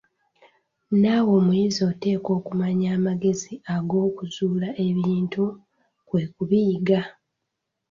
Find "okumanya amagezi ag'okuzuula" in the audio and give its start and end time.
2.39-4.69